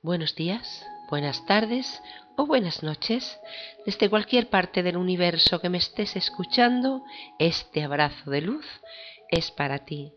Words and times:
Buenos 0.00 0.36
días, 0.36 0.86
buenas 1.10 1.44
tardes 1.44 2.00
o 2.36 2.46
buenas 2.46 2.84
noches. 2.84 3.40
Desde 3.84 4.08
cualquier 4.08 4.48
parte 4.48 4.84
del 4.84 4.96
universo 4.96 5.60
que 5.60 5.70
me 5.70 5.78
estés 5.78 6.14
escuchando, 6.14 7.02
este 7.40 7.82
abrazo 7.82 8.30
de 8.30 8.40
luz 8.40 8.64
es 9.28 9.50
para 9.50 9.80
ti. 9.80 10.12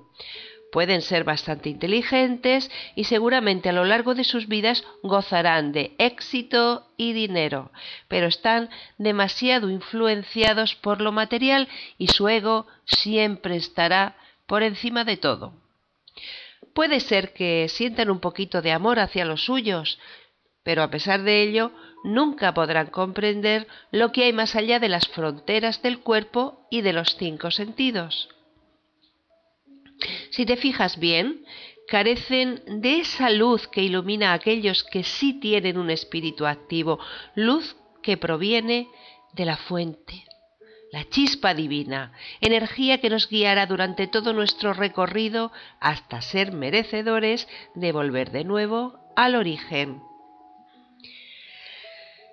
Pueden 0.72 1.02
ser 1.02 1.22
bastante 1.22 1.68
inteligentes 1.68 2.70
y 2.96 3.04
seguramente 3.04 3.68
a 3.68 3.72
lo 3.72 3.84
largo 3.84 4.14
de 4.14 4.24
sus 4.24 4.48
vidas 4.48 4.84
gozarán 5.02 5.72
de 5.72 5.94
éxito 5.98 6.88
y 6.96 7.12
dinero, 7.12 7.70
pero 8.08 8.26
están 8.26 8.70
demasiado 8.96 9.68
influenciados 9.68 10.74
por 10.74 11.02
lo 11.02 11.12
material 11.12 11.68
y 11.98 12.08
su 12.08 12.26
ego 12.28 12.66
siempre 12.86 13.56
estará 13.56 14.16
por 14.46 14.62
encima 14.62 15.04
de 15.04 15.18
todo. 15.18 15.52
Puede 16.74 17.00
ser 17.00 17.34
que 17.34 17.68
sientan 17.68 18.10
un 18.10 18.20
poquito 18.20 18.62
de 18.62 18.72
amor 18.72 18.98
hacia 18.98 19.26
los 19.26 19.44
suyos, 19.44 19.98
pero 20.62 20.82
a 20.82 20.90
pesar 20.90 21.22
de 21.22 21.42
ello 21.42 21.72
nunca 22.04 22.54
podrán 22.54 22.88
comprender 22.88 23.66
lo 23.90 24.12
que 24.12 24.24
hay 24.24 24.32
más 24.32 24.56
allá 24.56 24.78
de 24.78 24.88
las 24.88 25.08
fronteras 25.08 25.82
del 25.82 26.00
cuerpo 26.00 26.66
y 26.70 26.80
de 26.82 26.92
los 26.92 27.16
cinco 27.16 27.50
sentidos. 27.50 28.28
Si 30.30 30.46
te 30.46 30.56
fijas 30.56 30.98
bien, 30.98 31.44
carecen 31.88 32.62
de 32.80 33.00
esa 33.00 33.30
luz 33.30 33.68
que 33.68 33.82
ilumina 33.82 34.30
a 34.30 34.34
aquellos 34.34 34.84
que 34.84 35.04
sí 35.04 35.34
tienen 35.34 35.78
un 35.78 35.90
espíritu 35.90 36.46
activo, 36.46 36.98
luz 37.34 37.76
que 38.02 38.16
proviene 38.16 38.88
de 39.34 39.44
la 39.44 39.56
fuente, 39.56 40.24
la 40.90 41.08
chispa 41.08 41.54
divina, 41.54 42.12
energía 42.40 43.00
que 43.00 43.10
nos 43.10 43.28
guiará 43.28 43.66
durante 43.66 44.06
todo 44.06 44.32
nuestro 44.32 44.72
recorrido 44.72 45.52
hasta 45.80 46.20
ser 46.20 46.52
merecedores 46.52 47.48
de 47.74 47.92
volver 47.92 48.30
de 48.30 48.44
nuevo 48.44 48.98
al 49.16 49.36
origen 49.36 50.02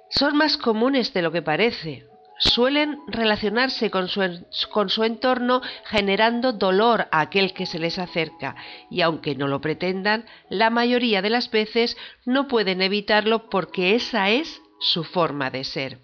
son 0.09 0.37
más 0.37 0.57
comunes 0.57 1.13
de 1.13 1.21
lo 1.21 1.31
que 1.31 1.41
parece. 1.41 2.05
Suelen 2.41 2.99
relacionarse 3.07 3.91
con 3.91 4.07
su, 4.07 5.03
entorno 5.03 5.61
generando 5.85 6.53
dolor 6.53 7.07
a 7.11 7.19
aquel 7.19 7.53
que 7.53 7.65
se 7.65 7.79
les 7.79 7.99
acerca 7.99 8.55
y 8.89 9.01
aunque 9.01 9.35
no 9.35 9.47
lo 9.47 9.59
pretendan, 9.59 10.25
la 10.49 10.69
mayoría 10.69 11.21
de 11.21 11.29
las 11.29 11.51
veces 11.51 11.97
no 12.25 12.47
pueden 12.47 12.81
evitarlo 12.81 13.49
porque 13.49 13.93
esa 13.95 14.29
es 14.29 14.61
su 14.79 15.03
forma 15.03 15.49
de 15.51 15.65
ser. 15.65 15.97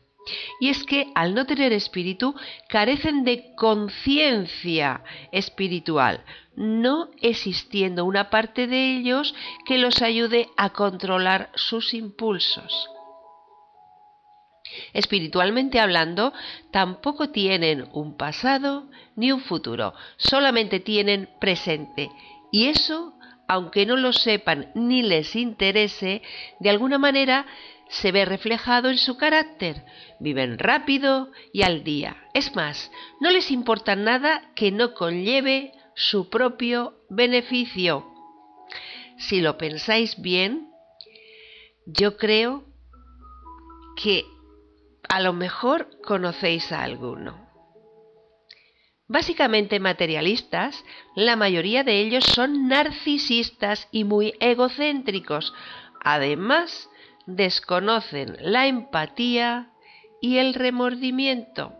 Y 0.59 0.69
es 0.69 0.83
que 0.83 1.07
al 1.15 1.35
no 1.35 1.45
tener 1.45 1.71
espíritu 1.71 2.35
carecen 2.67 3.23
de 3.23 3.53
conciencia 3.55 5.03
espiritual, 5.31 6.25
no 6.57 7.11
existiendo 7.21 8.03
una 8.03 8.29
parte 8.29 8.67
de 8.67 8.97
ellos 8.97 9.33
que 9.65 9.77
los 9.77 10.01
ayude 10.01 10.49
a 10.57 10.71
controlar 10.71 11.49
sus 11.55 11.93
impulsos 11.93 12.89
espiritualmente 14.93 15.79
hablando, 15.79 16.33
tampoco 16.71 17.29
tienen 17.29 17.87
un 17.93 18.17
pasado 18.17 18.89
ni 19.15 19.31
un 19.31 19.41
futuro, 19.41 19.93
solamente 20.17 20.79
tienen 20.79 21.29
presente. 21.39 22.09
Y 22.51 22.67
eso, 22.67 23.13
aunque 23.47 23.85
no 23.85 23.95
lo 23.95 24.13
sepan 24.13 24.71
ni 24.75 25.03
les 25.03 25.35
interese, 25.35 26.21
de 26.59 26.69
alguna 26.69 26.97
manera 26.97 27.45
se 27.89 28.11
ve 28.11 28.25
reflejado 28.25 28.89
en 28.89 28.97
su 28.97 29.17
carácter. 29.17 29.83
Viven 30.19 30.57
rápido 30.57 31.31
y 31.53 31.63
al 31.63 31.83
día. 31.83 32.17
Es 32.33 32.55
más, 32.55 32.91
no 33.19 33.29
les 33.29 33.51
importa 33.51 33.95
nada 33.95 34.51
que 34.55 34.71
no 34.71 34.93
conlleve 34.93 35.73
su 35.95 36.29
propio 36.29 36.95
beneficio. 37.09 38.05
Si 39.17 39.39
lo 39.41 39.57
pensáis 39.57 40.21
bien, 40.21 40.69
yo 41.85 42.17
creo 42.17 42.65
que 43.95 44.25
a 45.09 45.19
lo 45.19 45.33
mejor 45.33 45.89
conocéis 46.03 46.71
a 46.71 46.83
alguno. 46.83 47.45
Básicamente 49.07 49.79
materialistas, 49.79 50.83
la 51.15 51.35
mayoría 51.35 51.83
de 51.83 51.99
ellos 51.99 52.23
son 52.25 52.67
narcisistas 52.67 53.87
y 53.91 54.03
muy 54.03 54.33
egocéntricos. 54.39 55.53
Además, 56.03 56.89
desconocen 57.27 58.35
la 58.39 58.65
empatía 58.65 59.71
y 60.21 60.37
el 60.37 60.55
remordimiento. 60.55 61.73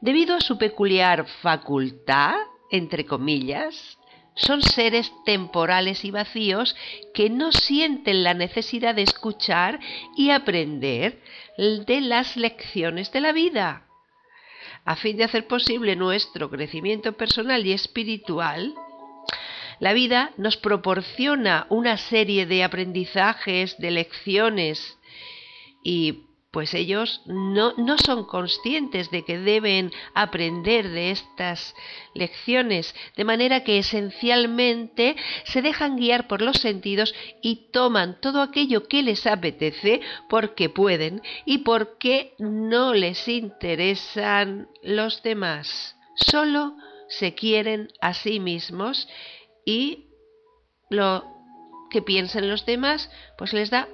Debido 0.00 0.36
a 0.36 0.40
su 0.40 0.56
peculiar 0.56 1.26
facultad, 1.42 2.36
entre 2.70 3.04
comillas, 3.04 3.98
son 4.34 4.62
seres 4.62 5.10
temporales 5.24 6.04
y 6.04 6.10
vacíos 6.10 6.76
que 7.14 7.30
no 7.30 7.52
sienten 7.52 8.22
la 8.22 8.34
necesidad 8.34 8.94
de 8.94 9.02
escuchar 9.02 9.80
y 10.14 10.30
aprender 10.30 11.22
de 11.56 12.00
las 12.00 12.36
lecciones 12.36 13.12
de 13.12 13.20
la 13.20 13.32
vida. 13.32 13.82
a 14.84 14.94
fin 14.94 15.16
de 15.16 15.24
hacer 15.24 15.48
posible 15.48 15.96
nuestro 15.96 16.48
crecimiento 16.48 17.14
personal 17.14 17.66
y 17.66 17.72
espiritual, 17.72 18.72
la 19.80 19.92
vida 19.92 20.30
nos 20.36 20.56
proporciona 20.56 21.66
una 21.70 21.96
serie 21.96 22.46
de 22.46 22.62
aprendizajes, 22.62 23.76
de 23.78 23.90
lecciones 23.90 24.98
y 25.82 26.25
pues 26.56 26.72
ellos 26.72 27.20
no, 27.26 27.74
no, 27.76 27.98
son 27.98 28.24
conscientes 28.24 29.10
de 29.10 29.26
que 29.26 29.38
deben 29.38 29.92
aprender 30.14 30.88
de 30.88 31.10
estas 31.10 31.74
lecciones, 32.14 32.94
de 33.14 33.24
manera 33.24 33.62
que 33.62 33.76
esencialmente 33.76 35.16
se 35.44 35.60
dejan 35.60 35.98
guiar 35.98 36.28
por 36.28 36.40
los 36.40 36.56
sentidos 36.56 37.14
y 37.42 37.70
toman 37.72 38.18
todo 38.22 38.40
aquello 38.40 38.88
que 38.88 39.02
les 39.02 39.26
apetece 39.26 40.00
porque 40.30 40.70
pueden 40.70 41.20
y 41.44 41.58
porque 41.58 42.32
no 42.38 42.94
les 42.94 43.28
interesan 43.28 44.70
los 44.82 45.22
demás. 45.22 45.94
Solo 46.14 46.74
se 47.10 47.34
quieren 47.34 47.88
a 48.00 48.14
sí 48.14 48.40
mismos 48.40 49.06
y 49.66 50.06
lo 50.88 51.22
que 51.90 52.00
piensen 52.00 52.48
los 52.48 52.64
demás 52.64 53.10
pues 53.36 53.52
les 53.52 53.68
da 53.68 53.90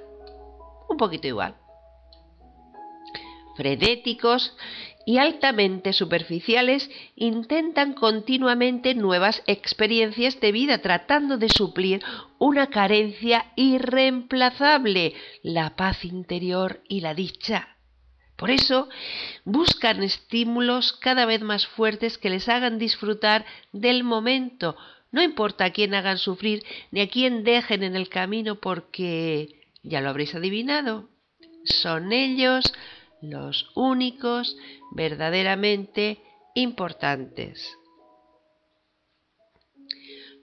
un 0.87 0.95
poquito 0.95 1.27
igual 1.27 1.57
frenéticos 3.55 4.55
y 5.05 5.17
altamente 5.17 5.93
superficiales 5.93 6.89
intentan 7.15 7.93
continuamente 7.93 8.95
nuevas 8.95 9.43
experiencias 9.47 10.39
de 10.39 10.51
vida 10.51 10.77
tratando 10.79 11.37
de 11.37 11.49
suplir 11.49 12.01
una 12.39 12.67
carencia 12.67 13.51
irreemplazable, 13.55 15.13
la 15.41 15.75
paz 15.75 16.05
interior 16.05 16.81
y 16.87 17.01
la 17.01 17.13
dicha. 17.13 17.77
Por 18.35 18.49
eso 18.49 18.89
buscan 19.43 20.03
estímulos 20.03 20.93
cada 20.93 21.25
vez 21.25 21.41
más 21.41 21.67
fuertes 21.67 22.17
que 22.17 22.29
les 22.29 22.49
hagan 22.49 22.79
disfrutar 22.79 23.45
del 23.71 24.03
momento, 24.03 24.75
no 25.13 25.21
importa 25.21 25.65
a 25.65 25.69
quién 25.69 25.93
hagan 25.93 26.17
sufrir 26.17 26.63
ni 26.89 27.01
a 27.01 27.07
quién 27.07 27.43
dejen 27.43 27.83
en 27.83 27.95
el 27.95 28.09
camino 28.09 28.55
porque, 28.55 29.61
ya 29.83 30.01
lo 30.01 30.09
habréis 30.09 30.33
adivinado, 30.33 31.07
son 31.63 32.11
ellos 32.11 32.73
los 33.23 33.71
únicos 33.73 34.57
verdaderamente 34.91 36.19
importantes. 36.53 37.75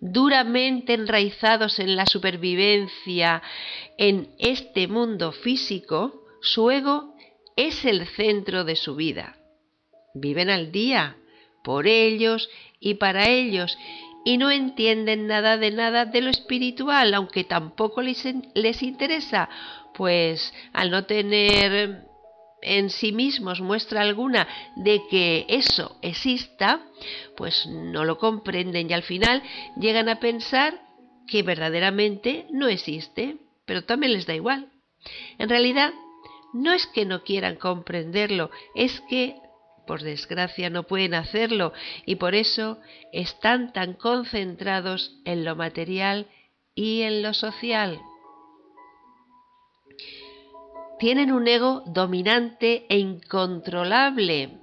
Duramente 0.01 0.95
enraizados 0.95 1.79
en 1.79 1.95
la 1.95 2.07
supervivencia 2.07 3.43
en 3.99 4.31
este 4.39 4.89
mundo 4.89 5.31
físico, 5.31 6.25
su 6.41 6.71
ego 6.71 7.15
es 7.55 7.85
el 7.85 8.07
centro 8.07 8.65
de 8.65 8.77
su 8.77 8.97
vida. 8.97 9.37
Viven 10.15 10.49
al 10.49 10.73
día, 10.73 11.17
por 11.63 11.87
ellos 11.87 12.49
y 12.81 12.95
para 12.95 13.29
ellos, 13.29 13.77
y 14.25 14.39
no 14.39 14.51
entienden 14.51 15.27
nada 15.27 15.59
de 15.59 15.71
nada 15.71 16.07
de 16.07 16.23
lo 16.23 16.31
espiritual, 16.31 17.13
aunque 17.13 17.45
tampoco 17.45 18.01
les, 18.01 18.27
les 18.55 18.83
interesa, 18.83 19.51
pues 19.93 20.55
al 20.73 20.91
no 20.91 21.05
tener 21.05 22.10
en 22.63 22.91
sí 22.91 23.13
mismos 23.13 23.61
muestra 23.61 24.03
alguna 24.03 24.47
de 24.77 25.03
que 25.11 25.47
eso 25.49 25.97
exista, 26.03 26.81
pues 27.37 27.67
no 27.67 28.05
lo 28.05 28.19
comprenden 28.19 28.91
y 28.91 28.93
al 28.93 29.03
final 29.03 29.43
llegan 29.77 30.09
a 30.09 30.21
pensar 30.21 30.81
que 31.27 31.43
verdaderamente 31.43 32.47
no 32.51 32.69
existe, 32.69 33.37
pero 33.65 33.85
también 33.85 34.13
les 34.13 34.27
da 34.27 34.35
igual. 34.35 34.69
En 35.39 35.49
realidad, 35.49 35.93
no 36.53 36.73
es 36.73 36.87
que 36.87 37.05
no 37.05 37.23
quieran 37.23 37.57
comprenderlo, 37.57 38.51
es 38.75 39.01
que, 39.09 39.37
por 39.87 40.03
desgracia, 40.03 40.71
no 40.71 40.83
pueden 40.85 41.15
hacerlo 41.15 41.73
y 42.05 42.17
por 42.17 42.35
eso 42.35 42.79
están 43.13 43.73
tan 43.73 43.95
concentrados 43.95 45.17
en 45.25 45.45
lo 45.45 45.57
material 45.57 46.27
y 46.75 47.03
en 47.03 47.23
lo 47.23 47.35
social 47.35 48.01
tienen 51.01 51.33
un 51.33 51.49
ego 51.49 51.83
dominante 51.87 52.85
e 52.91 52.99
incontrolable. 52.99 54.59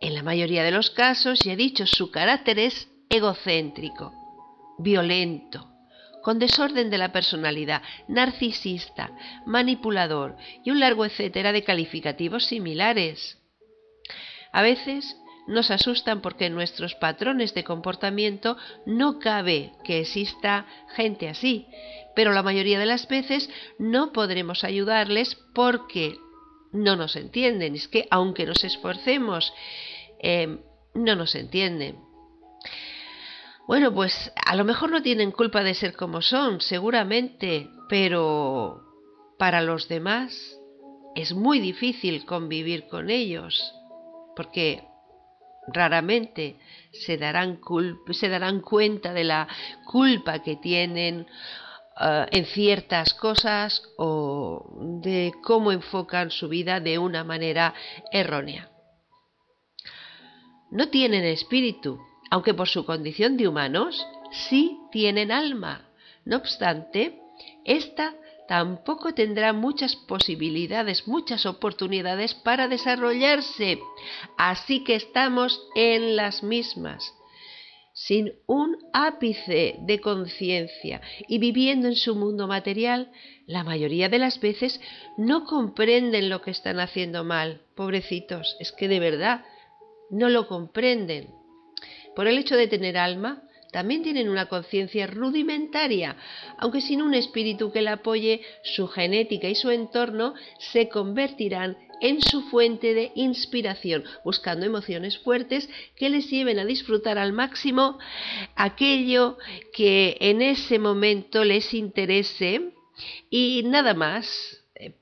En 0.00 0.14
la 0.14 0.24
mayoría 0.24 0.64
de 0.64 0.72
los 0.72 0.90
casos, 0.90 1.38
ya 1.44 1.52
he 1.52 1.56
dicho, 1.56 1.86
su 1.86 2.10
carácter 2.10 2.58
es 2.58 2.88
egocéntrico, 3.08 4.12
violento, 4.80 5.70
con 6.24 6.40
desorden 6.40 6.90
de 6.90 6.98
la 6.98 7.12
personalidad, 7.12 7.80
narcisista, 8.08 9.12
manipulador 9.46 10.36
y 10.64 10.72
un 10.72 10.80
largo 10.80 11.04
etcétera 11.04 11.52
de 11.52 11.62
calificativos 11.62 12.46
similares. 12.46 13.38
A 14.52 14.62
veces 14.62 15.16
nos 15.46 15.70
asustan 15.70 16.20
porque 16.20 16.50
nuestros 16.50 16.94
patrones 16.94 17.54
de 17.54 17.64
comportamiento 17.64 18.56
no 18.86 19.18
cabe 19.18 19.72
que 19.84 20.00
exista 20.00 20.66
gente 20.94 21.28
así, 21.28 21.66
pero 22.14 22.32
la 22.32 22.42
mayoría 22.42 22.78
de 22.78 22.86
las 22.86 23.08
veces 23.08 23.48
no 23.78 24.12
podremos 24.12 24.64
ayudarles 24.64 25.36
porque 25.54 26.16
no 26.72 26.96
nos 26.96 27.16
entienden. 27.16 27.74
Es 27.74 27.88
que 27.88 28.06
aunque 28.10 28.46
nos 28.46 28.62
esforcemos, 28.64 29.52
eh, 30.20 30.58
no 30.94 31.16
nos 31.16 31.34
entienden. 31.34 31.98
Bueno, 33.66 33.94
pues 33.94 34.32
a 34.44 34.56
lo 34.56 34.64
mejor 34.64 34.90
no 34.90 35.02
tienen 35.02 35.30
culpa 35.30 35.62
de 35.62 35.74
ser 35.74 35.94
como 35.94 36.22
son, 36.22 36.60
seguramente, 36.60 37.70
pero 37.88 38.82
para 39.38 39.62
los 39.62 39.88
demás 39.88 40.58
es 41.14 41.32
muy 41.32 41.60
difícil 41.60 42.24
convivir 42.24 42.88
con 42.88 43.10
ellos, 43.10 43.72
porque 44.34 44.89
raramente 45.72 46.56
se 46.92 47.16
darán, 47.16 47.60
se 48.12 48.28
darán 48.28 48.60
cuenta 48.60 49.12
de 49.12 49.24
la 49.24 49.48
culpa 49.86 50.40
que 50.40 50.56
tienen 50.56 51.26
eh, 52.00 52.26
en 52.30 52.44
ciertas 52.46 53.14
cosas 53.14 53.82
o 53.98 55.00
de 55.02 55.32
cómo 55.42 55.72
enfocan 55.72 56.30
su 56.30 56.48
vida 56.48 56.80
de 56.80 56.98
una 56.98 57.24
manera 57.24 57.74
errónea. 58.10 58.70
No 60.70 60.88
tienen 60.88 61.24
espíritu, 61.24 62.00
aunque 62.30 62.54
por 62.54 62.68
su 62.68 62.86
condición 62.86 63.36
de 63.36 63.48
humanos 63.48 64.06
sí 64.30 64.78
tienen 64.92 65.32
alma. 65.32 65.88
No 66.24 66.36
obstante, 66.36 67.18
esta 67.64 68.14
tampoco 68.50 69.14
tendrá 69.14 69.52
muchas 69.52 69.94
posibilidades, 69.94 71.06
muchas 71.06 71.46
oportunidades 71.46 72.34
para 72.34 72.66
desarrollarse. 72.66 73.78
Así 74.36 74.82
que 74.82 74.96
estamos 74.96 75.62
en 75.76 76.16
las 76.16 76.42
mismas, 76.42 77.14
sin 77.92 78.32
un 78.48 78.76
ápice 78.92 79.76
de 79.82 80.00
conciencia 80.00 81.00
y 81.28 81.38
viviendo 81.38 81.86
en 81.86 81.94
su 81.94 82.16
mundo 82.16 82.48
material, 82.48 83.12
la 83.46 83.62
mayoría 83.62 84.08
de 84.08 84.18
las 84.18 84.40
veces 84.40 84.80
no 85.16 85.44
comprenden 85.44 86.28
lo 86.28 86.42
que 86.42 86.50
están 86.50 86.80
haciendo 86.80 87.22
mal. 87.22 87.60
Pobrecitos, 87.76 88.56
es 88.58 88.72
que 88.72 88.88
de 88.88 88.98
verdad 88.98 89.44
no 90.10 90.28
lo 90.28 90.48
comprenden. 90.48 91.28
Por 92.16 92.26
el 92.26 92.36
hecho 92.36 92.56
de 92.56 92.66
tener 92.66 92.98
alma, 92.98 93.44
también 93.72 94.02
tienen 94.02 94.28
una 94.28 94.46
conciencia 94.46 95.06
rudimentaria, 95.06 96.16
aunque 96.58 96.80
sin 96.80 97.02
un 97.02 97.14
espíritu 97.14 97.70
que 97.70 97.82
la 97.82 97.94
apoye, 97.94 98.42
su 98.64 98.88
genética 98.88 99.48
y 99.48 99.54
su 99.54 99.70
entorno 99.70 100.34
se 100.58 100.88
convertirán 100.88 101.76
en 102.00 102.20
su 102.22 102.42
fuente 102.42 102.94
de 102.94 103.12
inspiración, 103.14 104.04
buscando 104.24 104.66
emociones 104.66 105.18
fuertes 105.18 105.68
que 105.96 106.08
les 106.08 106.30
lleven 106.30 106.58
a 106.58 106.64
disfrutar 106.64 107.18
al 107.18 107.32
máximo 107.32 107.98
aquello 108.56 109.36
que 109.72 110.16
en 110.20 110.42
ese 110.42 110.78
momento 110.78 111.44
les 111.44 111.74
interese 111.74 112.72
y 113.28 113.62
nada 113.66 113.94
más. 113.94 114.56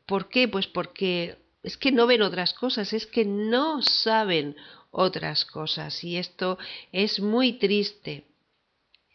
¿Por 0.07 0.29
qué? 0.29 0.49
Pues 0.49 0.67
porque 0.67 1.37
es 1.63 1.77
que 1.77 1.93
no 1.93 2.07
ven 2.07 2.23
otras 2.23 2.53
cosas, 2.53 2.93
es 2.93 3.07
que 3.07 3.25
no 3.25 3.81
saben 3.81 4.57
otras 4.91 5.45
cosas 5.45 6.03
y 6.03 6.17
esto 6.17 6.59
es 6.93 7.21
muy 7.21 7.55
triste. 7.55 8.28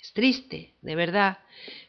Es 0.03 0.11
triste, 0.11 0.73
de 0.81 0.95
verdad, 0.95 1.37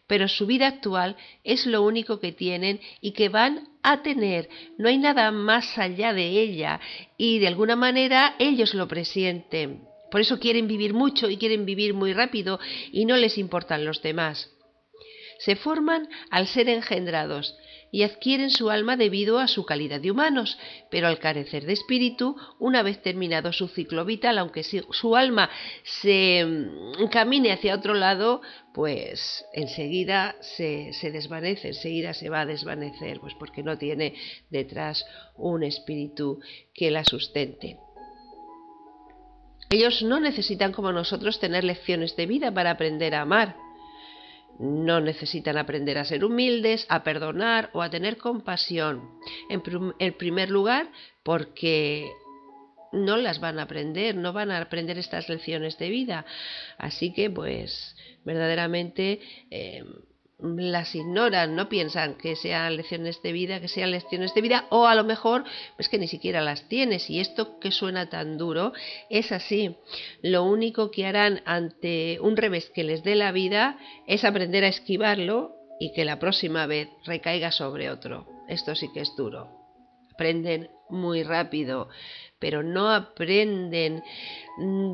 pero 0.07 0.29
su 0.29 0.47
vida 0.47 0.69
actual 0.69 1.17
es 1.43 1.67
lo 1.67 1.83
único 1.83 2.21
que 2.21 2.31
tienen 2.31 2.81
y 3.01 3.11
que 3.11 3.29
van 3.29 3.67
a 3.83 4.03
tener. 4.03 4.49
No 4.79 4.89
hay 4.89 4.99
nada 4.99 5.33
más 5.33 5.77
allá 5.79 6.13
de 6.13 6.29
ella 6.29 6.81
y 7.17 7.41
de 7.41 7.49
alguna 7.49 7.75
manera 7.75 8.37
ellos 8.39 8.73
lo 8.73 8.87
presienten. 8.87 9.83
Por 10.13 10.21
eso 10.21 10.39
quieren 10.39 10.69
vivir 10.69 10.95
mucho 10.95 11.29
y 11.29 11.39
quieren 11.39 11.67
vivir 11.67 11.93
muy 11.93 12.13
rápido 12.13 12.61
y 12.93 13.05
no 13.05 13.17
les 13.17 13.37
importan 13.37 13.85
los 13.85 14.01
demás. 14.01 14.49
Se 15.41 15.57
forman 15.57 16.09
al 16.31 16.47
ser 16.47 16.69
engendrados 16.69 17.57
y 17.95 18.03
adquieren 18.03 18.51
su 18.51 18.71
alma 18.71 18.97
debido 18.97 19.39
a 19.39 19.47
su 19.47 19.65
calidad 19.65 20.01
de 20.01 20.11
humanos, 20.11 20.59
pero 20.91 21.07
al 21.07 21.21
carecer 21.21 21.65
de 21.65 21.75
espíritu, 21.75 22.35
una 22.59 22.83
vez 22.83 23.01
terminado 23.01 23.53
su 23.53 23.69
ciclo 23.69 24.05
vital, 24.05 24.37
aunque 24.39 24.65
su 24.65 25.15
alma 25.15 25.49
se 25.85 26.45
mm, 26.45 27.07
camine 27.13 27.53
hacia 27.53 27.77
otro 27.77 27.95
lado, 27.95 28.43
pues 28.75 29.45
enseguida 29.53 30.35
se, 30.41 30.93
se 30.93 31.13
desvanece, 31.13 31.69
enseguida 31.69 32.15
se 32.15 32.31
va 32.31 32.41
a 32.41 32.47
desvanecer, 32.47 33.21
pues 33.21 33.35
porque 33.39 33.63
no 33.63 33.79
tiene 33.79 34.15
detrás 34.51 35.07
un 35.37 35.63
espíritu 35.63 36.41
que 36.75 36.91
la 36.91 37.05
sustente. 37.05 37.79
Ellos 39.71 40.03
no 40.03 40.19
necesitan 40.19 40.73
como 40.73 40.91
nosotros 40.91 41.39
tener 41.39 41.63
lecciones 41.63 42.17
de 42.17 42.27
vida 42.27 42.53
para 42.53 42.73
aprender 42.73 43.15
a 43.15 43.21
amar. 43.21 43.55
No 44.59 45.01
necesitan 45.01 45.59
aprender 45.59 45.99
a 45.99 46.05
ser 46.05 46.25
humildes, 46.25 46.87
a 46.89 47.03
perdonar 47.03 47.71
o 47.73 47.83
a 47.83 47.91
tener 47.91 48.17
compasión. 48.17 49.11
En, 49.49 50.13
primer 50.15 50.51
lugar, 50.51 50.91
porque 51.23 52.09
no 52.93 53.17
las 53.17 53.41
van 53.41 53.59
a 53.59 53.63
aprender, 53.63 54.15
no 54.15 54.33
van 54.33 54.51
a 54.51 54.61
aprender 54.61 54.99
estas 54.99 55.29
lecciones 55.29 55.79
de 55.79 55.89
vida. 55.89 56.25
Así 56.79 57.13
que, 57.13 57.31
pues, 57.31 57.97
verdaderamente 58.25 59.21
eh, 59.51 59.85
las 60.45 60.95
ignoran, 60.95 61.57
no 61.57 61.69
piensan 61.69 62.15
que 62.17 62.37
sean 62.37 62.77
lecciones 62.77 63.23
de 63.23 63.33
vida, 63.33 63.61
que 63.61 63.69
sean 63.69 63.91
lecciones 63.91 64.35
de 64.35 64.43
vida, 64.43 64.67
o 64.71 64.87
a 64.87 64.95
lo 64.95 65.05
mejor 65.05 65.45
es 65.79 65.89
que 65.89 65.99
ni 65.99 66.07
siquiera 66.07 66.43
las 66.43 66.69
tienes. 66.69 67.09
Y 67.09 67.21
esto 67.21 67.59
que 67.59 67.71
suena 67.71 68.11
tan 68.11 68.37
duro 68.37 68.73
es 69.09 69.33
así. 69.33 69.77
Lo 70.23 70.45
único 70.45 70.91
que 70.91 71.07
harán 71.07 71.41
ante 71.47 72.19
un 72.21 72.37
revés 72.37 72.71
que 72.75 72.85
les 72.85 73.03
dé 73.03 73.15
la 73.15 73.33
vida 73.33 73.79
es 74.07 74.25
aprender 74.25 74.65
a 74.65 74.69
esquivarlo 74.69 75.57
y 75.81 75.93
que 75.93 76.05
la 76.05 76.19
próxima 76.19 76.67
vez 76.67 76.89
recaiga 77.05 77.51
sobre 77.51 77.91
otro. 77.91 78.27
Esto 78.49 78.75
sí 78.75 78.91
que 78.93 79.01
es 79.01 79.17
duro. 79.17 79.49
Aprenden 80.13 80.69
muy 80.91 81.25
rápido, 81.25 81.89
pero 82.39 82.63
no 82.63 82.91
aprenden 82.91 84.03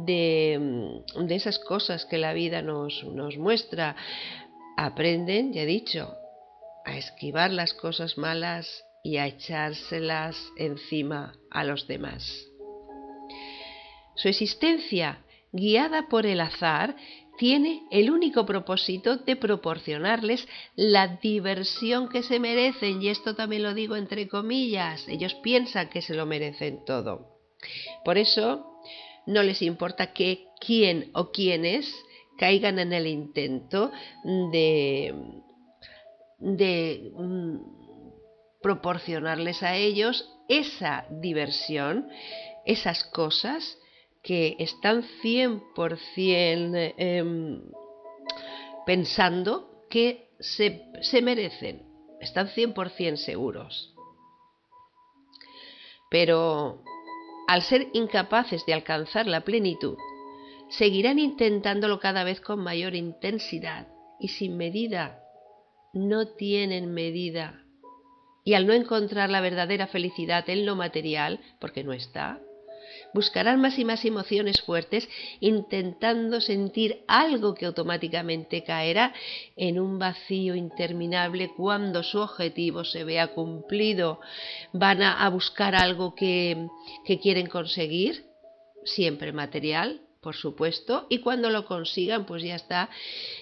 de, 0.07 1.03
esas 1.29 1.59
cosas 1.59 2.07
que 2.07 2.17
la 2.17 2.33
vida 2.33 2.63
nos 2.63 3.37
muestra 3.37 3.97
aprenden, 4.87 5.53
ya 5.53 5.63
he 5.63 5.67
dicho, 5.67 6.17
a 6.87 6.97
esquivar 6.97 7.51
las 7.51 7.75
cosas 7.75 8.17
malas 8.17 8.85
y 9.05 9.19
a 9.19 9.27
echárselas 9.27 10.37
encima 10.57 11.35
a 11.51 11.65
los 11.65 11.87
demás. 11.87 12.47
Su 14.17 14.29
existencia, 14.29 15.23
guiada 15.53 16.09
por 16.09 16.25
el 16.25 16.41
azar, 16.41 16.97
tiene 17.39 17.83
el 17.91 18.11
único 18.11 18.47
propósito 18.47 19.17
de 19.17 19.37
proporcionarles 19.37 20.47
la 20.77 21.09
diversión 21.09 22.09
que 22.09 22.23
se 22.23 22.39
merecen, 22.41 23.03
y 23.03 23.09
esto 23.09 23.35
también 23.35 23.63
lo 23.63 23.75
digo 23.75 23.97
entre 23.97 24.29
comillas, 24.29 25.07
ellos 25.09 25.35
piensan 25.43 25.91
que 25.91 26.01
se 26.01 26.15
lo 26.15 26.25
merecen 26.25 26.85
todo. 26.87 27.39
Por 28.03 28.17
eso 28.17 28.81
no 29.27 29.43
les 29.43 29.61
importa 29.61 30.15
que 30.15 30.47
quién 30.59 31.11
o 31.13 31.33
quiénes 31.33 31.95
caigan 32.41 32.79
en 32.79 32.95
el 32.95 33.07
intento 33.07 33.93
de, 34.25 35.15
de 36.39 37.13
mm, 37.15 37.57
proporcionarles 38.63 39.63
a 39.63 39.77
ellos 39.77 40.27
esa 40.49 41.05
diversión, 41.11 42.09
esas 42.65 43.05
cosas 43.05 43.77
que 44.23 44.57
están 44.59 45.03
100% 45.23 46.95
em, 46.97 47.61
pensando 48.87 49.85
que 49.91 50.31
se, 50.41 50.83
se 51.03 51.21
merecen, 51.21 51.83
están 52.23 52.49
100% 52.49 53.17
seguros. 53.17 53.95
Pero 56.11 56.83
al 57.49 57.63
ser 57.63 57.89
incapaces 57.93 58.65
de 58.65 58.73
alcanzar 58.73 59.27
la 59.27 59.43
plenitud, 59.43 59.99
seguirán 60.71 61.19
intentándolo 61.19 62.01
cada 62.01 62.25
vez 62.25 62.41
con 62.41 62.61
mayor 62.61 62.95
intensidad 62.95 63.89
y 64.19 64.29
sin 64.29 64.57
medida. 64.57 65.23
No 65.93 66.29
tienen 66.29 66.93
medida. 66.93 67.65
Y 68.45 68.55
al 68.55 68.67
no 68.67 68.73
encontrar 68.73 69.31
la 69.31 69.41
verdadera 69.41 69.87
felicidad 69.87 70.49
en 70.49 70.65
lo 70.65 70.77
material, 70.77 71.41
porque 71.59 71.85
no 71.85 71.93
está, 71.93 72.41
buscarán 73.13 73.61
más 73.61 73.79
y 73.79 73.85
más 73.85 74.05
emociones 74.05 74.61
fuertes 74.63 75.09
intentando 75.41 76.41
sentir 76.41 77.03
algo 77.07 77.55
que 77.55 77.67
automáticamente 77.67 78.63
caerá 78.63 79.13
en 79.57 79.81
un 79.81 79.99
vacío 79.99 80.55
interminable 80.55 81.51
cuando 81.57 82.03
su 82.03 82.19
objetivo 82.19 82.85
se 82.85 83.05
vea 83.05 83.29
cumplido. 83.29 84.21
Van 84.73 85.03
a, 85.03 85.29
buscar 85.29 85.75
algo 85.75 86.15
que, 86.15 86.69
que 87.05 87.19
quieren 87.19 87.47
conseguir, 87.47 88.25
siempre 88.85 89.33
material, 89.33 90.01
por 90.21 90.37
supuesto, 90.37 91.07
y 91.09 91.21
cuando 91.21 91.49
lo 91.49 91.65
consigan, 91.65 92.27
pues 92.27 92.43
ya 92.43 92.57
está, 92.57 92.91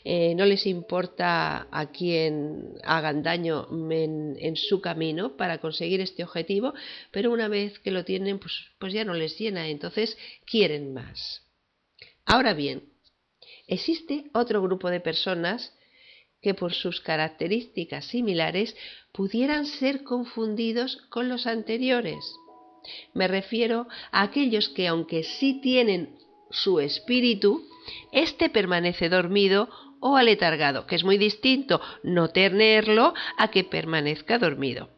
eh, 0.05 0.35
no 0.37 0.45
les 0.45 0.65
importa 0.65 1.67
a 1.73 1.91
quien 1.91 2.75
hagan 2.85 3.23
daño 3.23 3.67
en, 3.91 4.57
su 4.57 4.81
camino 4.81 5.37
para 5.37 5.59
conseguir 5.59 6.01
este 6.01 6.23
objetivo, 6.23 6.75
pero 7.11 7.33
una 7.33 7.49
vez 7.49 7.79
que 7.81 7.91
lo 7.91 8.05
tienen, 8.05 8.39
pues, 8.39 8.55
pues 8.79 8.93
ya 8.93 9.05
no 9.05 9.15
les 9.15 9.39
llena, 9.39 9.69
entonces 9.69 10.17
quieren 10.47 10.95
más. 10.95 11.43
Ahora 12.25 12.55
bien, 12.55 12.85
existe 13.67 14.31
otro 14.33 14.63
grupo 14.63 14.89
de 14.89 15.01
personas 15.01 15.75
que 16.41 16.55
por 16.55 16.73
sus 16.73 17.01
características 17.01 18.05
similares 18.07 18.77
pudieran 19.13 19.67
ser 19.67 20.05
confundidos 20.05 20.97
con 21.09 21.29
los 21.29 21.49
anteriores. 21.49 22.33
Me 23.15 23.27
refiero 23.27 23.89
a 24.13 24.23
aquellos 24.23 24.69
que 24.69 24.87
aunque 24.87 25.25
sí 25.25 25.61
tienen 25.61 26.18
su 26.51 26.81
espíritu, 26.81 27.67
éste 28.13 28.51
permanece 28.51 29.09
dormido 29.09 29.69
o 30.01 30.17
aletargado, 30.17 30.87
que 30.87 30.95
es 30.95 31.05
muy 31.05 31.19
distinto 31.19 31.81
no 32.03 32.29
tenerlo 32.29 33.15
a 33.37 33.49
que 33.49 33.65
permanezca 33.65 34.39
dormido. 34.39 34.91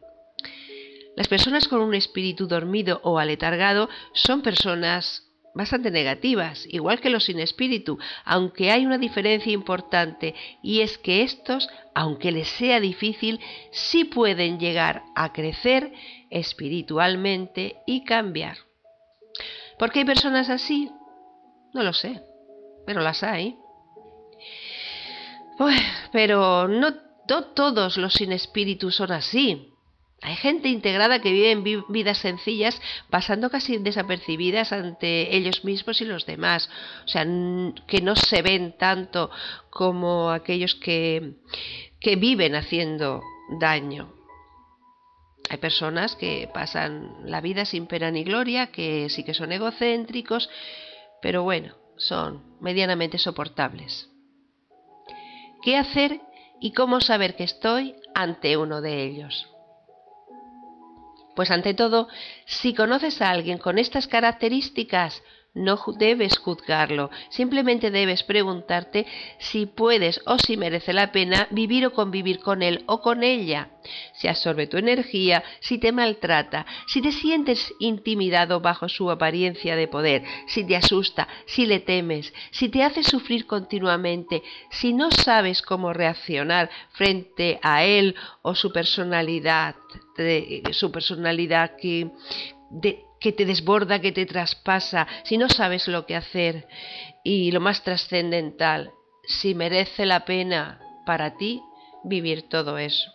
Las 1.15 1.27
personas 1.27 1.67
con 1.67 1.81
un 1.81 1.93
espíritu 1.93 2.47
dormido 2.47 3.01
o 3.03 3.19
aletargado 3.19 3.89
son 4.13 4.41
personas 4.41 5.27
bastante 5.53 5.91
negativas, 5.91 6.65
igual 6.69 7.01
que 7.01 7.09
los 7.09 7.25
sin 7.25 7.39
espíritu, 7.39 7.99
aunque 8.23 8.71
hay 8.71 8.85
una 8.85 8.97
diferencia 8.97 9.51
importante 9.51 10.33
y 10.63 10.79
es 10.79 10.97
que 10.97 11.23
estos, 11.23 11.67
aunque 11.93 12.31
les 12.31 12.47
sea 12.47 12.79
difícil, 12.79 13.39
sí 13.71 14.05
pueden 14.05 14.59
llegar 14.59 15.03
a 15.15 15.33
crecer 15.33 15.91
espiritualmente 16.29 17.77
y 17.85 18.05
cambiar. 18.05 18.57
¿Por 19.77 19.91
qué 19.91 19.99
hay 19.99 20.05
personas 20.05 20.49
así? 20.49 20.89
No 21.73 21.83
lo 21.83 21.93
sé, 21.93 22.21
pero 22.85 23.01
las 23.01 23.23
hay. 23.23 23.57
pero 26.11 26.67
no, 26.67 26.93
todos 27.27 27.97
los 27.97 28.13
sin 28.13 28.31
espíritu 28.31 28.91
son 28.91 29.11
así. 29.11 29.67
Hay 30.23 30.35
gente 30.35 30.67
integrada 30.67 31.19
que 31.19 31.31
vive 31.31 31.83
vidas 31.89 32.19
sencillas, 32.19 32.79
pasando 33.09 33.49
casi 33.49 33.77
desapercibidas 33.77 34.71
ante 34.71 35.35
ellos 35.35 35.65
mismos 35.65 35.99
y 36.01 36.05
los 36.05 36.27
demás. 36.27 36.69
O 37.05 37.07
sea, 37.07 37.23
que 37.87 38.01
no 38.01 38.15
se 38.15 38.43
ven 38.43 38.77
tanto 38.77 39.31
como 39.71 40.29
aquellos 40.29 40.75
que, 40.75 41.33
que 41.99 42.17
viven 42.17 42.53
haciendo 42.53 43.21
daño. 43.59 44.13
Hay 45.49 45.57
personas 45.57 46.15
que 46.15 46.47
pasan 46.53 47.23
la 47.25 47.41
vida 47.41 47.65
sin 47.65 47.87
pena 47.87 48.11
ni 48.11 48.23
gloria, 48.23 48.67
que 48.67 49.09
sí 49.09 49.23
que 49.23 49.33
son 49.33 49.51
egocéntricos, 49.51 50.49
pero 51.21 51.43
bueno, 51.43 51.75
son 51.97 52.43
medianamente 52.59 53.17
soportables. 53.17 54.09
¿Qué 55.61 55.77
hacer 55.77 56.19
y 56.59 56.73
cómo 56.73 57.01
saber 57.01 57.35
que 57.35 57.43
estoy 57.43 57.95
ante 58.15 58.57
uno 58.57 58.81
de 58.81 59.03
ellos? 59.03 59.47
Pues 61.35 61.51
ante 61.51 61.73
todo, 61.73 62.07
si 62.45 62.73
conoces 62.73 63.21
a 63.21 63.29
alguien 63.29 63.57
con 63.57 63.77
estas 63.77 64.07
características, 64.07 65.21
no 65.53 65.77
debes 65.97 66.37
juzgarlo, 66.37 67.09
simplemente 67.29 67.91
debes 67.91 68.23
preguntarte 68.23 69.05
si 69.37 69.65
puedes 69.65 70.21
o 70.25 70.37
si 70.39 70.55
merece 70.55 70.93
la 70.93 71.11
pena 71.11 71.47
vivir 71.51 71.85
o 71.85 71.93
convivir 71.93 72.39
con 72.39 72.63
él 72.63 72.83
o 72.85 73.01
con 73.01 73.21
ella, 73.21 73.69
si 74.13 74.29
absorbe 74.29 74.67
tu 74.67 74.77
energía, 74.77 75.43
si 75.59 75.77
te 75.77 75.91
maltrata, 75.91 76.65
si 76.87 77.01
te 77.01 77.11
sientes 77.11 77.73
intimidado 77.79 78.61
bajo 78.61 78.87
su 78.87 79.11
apariencia 79.11 79.75
de 79.75 79.89
poder, 79.89 80.23
si 80.47 80.65
te 80.65 80.77
asusta, 80.77 81.27
si 81.45 81.65
le 81.65 81.81
temes, 81.81 82.33
si 82.51 82.69
te 82.69 82.83
hace 82.83 83.03
sufrir 83.03 83.45
continuamente, 83.45 84.43
si 84.69 84.93
no 84.93 85.11
sabes 85.11 85.61
cómo 85.61 85.91
reaccionar 85.91 86.69
frente 86.91 87.59
a 87.61 87.83
él 87.83 88.15
o 88.41 88.55
su 88.55 88.71
personalidad, 88.71 89.75
su 90.71 90.91
personalidad 90.91 91.75
que 91.75 92.09
que 93.21 93.31
te 93.31 93.45
desborda, 93.45 94.01
que 94.01 94.11
te 94.11 94.25
traspasa, 94.25 95.07
si 95.23 95.37
no 95.37 95.47
sabes 95.47 95.87
lo 95.87 96.05
que 96.05 96.15
hacer 96.15 96.67
y 97.23 97.51
lo 97.51 97.61
más 97.61 97.83
trascendental, 97.83 98.91
si 99.25 99.53
merece 99.53 100.05
la 100.05 100.25
pena 100.25 100.81
para 101.05 101.37
ti 101.37 101.61
vivir 102.03 102.49
todo 102.49 102.79
eso. 102.79 103.11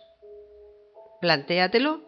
Plantéatelo. 1.19 2.07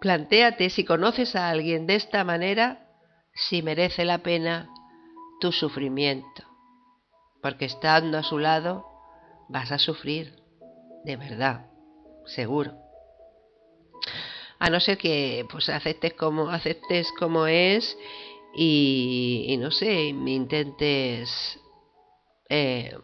Plantéate 0.00 0.70
si 0.70 0.84
conoces 0.84 1.36
a 1.36 1.50
alguien 1.50 1.86
de 1.86 1.96
esta 1.96 2.24
manera, 2.24 2.88
si 3.34 3.62
merece 3.62 4.04
la 4.04 4.18
pena 4.18 4.68
tu 5.40 5.52
sufrimiento. 5.52 6.42
Porque 7.42 7.66
estando 7.66 8.16
a 8.16 8.22
su 8.22 8.38
lado 8.38 8.86
vas 9.50 9.72
a 9.72 9.78
sufrir, 9.78 10.36
de 11.04 11.16
verdad, 11.16 11.66
seguro 12.24 12.83
a 14.64 14.70
no 14.70 14.80
ser 14.80 14.96
que 14.96 15.46
pues 15.50 15.68
aceptes 15.68 16.14
como 16.14 16.48
aceptes 16.48 17.12
como 17.18 17.46
es 17.46 17.98
y, 18.56 19.58
no 19.60 19.70
sé, 19.70 20.06
intentes 20.06 21.60
eh, 22.48 22.96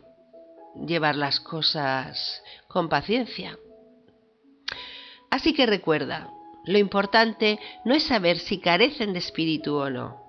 llevar 0.86 1.16
las 1.16 1.38
cosas 1.38 2.42
con 2.66 2.88
paciencia. 2.88 3.58
Así 5.28 5.52
que 5.52 5.66
recuerda, 5.66 6.30
lo 6.64 6.78
importante 6.78 7.58
no 7.84 7.94
es 7.94 8.04
saber 8.04 8.38
si 8.38 8.58
carecen 8.58 9.12
de 9.12 9.18
espíritu 9.18 9.76
o 9.76 9.90
no. 9.90 10.26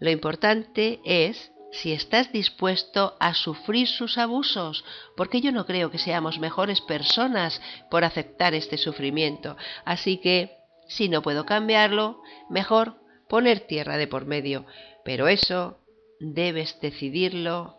Lo 0.00 0.08
importante 0.08 1.00
es 1.04 1.51
si 1.72 1.92
estás 1.92 2.30
dispuesto 2.32 3.16
a 3.18 3.34
sufrir 3.34 3.88
sus 3.88 4.18
abusos, 4.18 4.84
porque 5.16 5.40
yo 5.40 5.52
no 5.52 5.64
creo 5.64 5.90
que 5.90 5.98
seamos 5.98 6.38
mejores 6.38 6.82
personas 6.82 7.60
por 7.90 8.04
aceptar 8.04 8.54
este 8.54 8.76
sufrimiento. 8.76 9.56
Así 9.84 10.18
que, 10.18 10.58
si 10.86 11.08
no 11.08 11.22
puedo 11.22 11.46
cambiarlo, 11.46 12.20
mejor 12.50 12.96
poner 13.28 13.60
tierra 13.60 13.96
de 13.96 14.06
por 14.06 14.26
medio. 14.26 14.66
Pero 15.02 15.28
eso 15.28 15.78
debes 16.20 16.78
decidirlo 16.80 17.78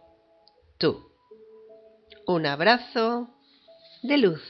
tú. 0.79 1.11
Un 2.25 2.47
abrazo 2.47 3.29
de 4.01 4.17
luz. 4.17 4.43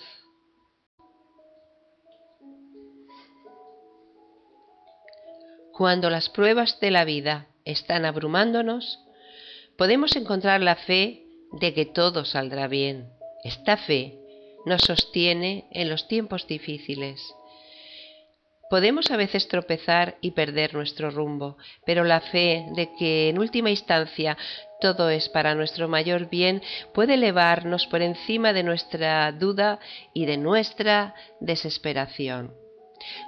Cuando 5.74 6.10
las 6.10 6.30
pruebas 6.30 6.80
de 6.80 6.92
la 6.92 7.04
vida 7.04 7.48
están 7.66 8.06
abrumándonos, 8.06 9.00
podemos 9.78 10.16
encontrar 10.16 10.62
la 10.62 10.76
fe 10.76 11.24
de 11.54 11.74
que 11.74 11.86
todo 11.86 12.26
saldrá 12.26 12.68
bien. 12.68 13.10
Esta 13.44 13.78
fe 13.78 14.18
nos 14.66 14.82
sostiene 14.82 15.66
en 15.72 15.90
los 15.90 16.08
tiempos 16.08 16.48
difíciles. 16.48 17.22
Podemos 18.70 19.12
a 19.12 19.18
veces 19.18 19.48
tropezar 19.48 20.18
y 20.22 20.32
perder 20.32 20.74
nuestro 20.74 21.12
rumbo, 21.12 21.58
pero 21.86 22.04
la 22.04 22.22
fe 22.22 22.66
de 22.76 22.90
que 22.98 23.30
en 23.30 23.38
última 23.38 23.70
instancia 23.70 24.38
todo 24.82 25.10
es 25.10 25.30
para 25.30 25.54
nuestro 25.54 25.88
mayor 25.88 26.30
bien 26.30 26.62
puede 26.94 27.14
elevarnos 27.14 27.86
por 27.86 28.02
encima 28.02 28.52
de 28.52 28.64
nuestra 28.64 29.32
duda 29.32 29.80
y 30.14 30.26
de 30.26 30.38
nuestra 30.38 31.14
desesperación. 31.40 32.54